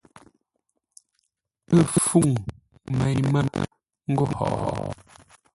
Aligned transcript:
Pə́ 1.67 1.81
fûŋ 2.05 2.27
mêi 2.97 3.13
mə́ 3.31 3.43
ńgó 4.11 4.25
hó? 4.37 4.47